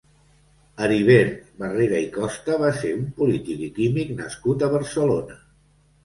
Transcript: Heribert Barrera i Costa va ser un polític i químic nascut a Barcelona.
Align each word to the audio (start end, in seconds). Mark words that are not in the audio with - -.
Heribert 0.83 1.41
Barrera 1.63 1.99
i 2.05 2.07
Costa 2.15 2.55
va 2.63 2.71
ser 2.77 2.93
un 2.99 3.03
polític 3.19 3.61
i 3.67 3.69
químic 3.75 4.09
nascut 4.23 4.65
a 4.65 4.71
Barcelona. 4.77 5.37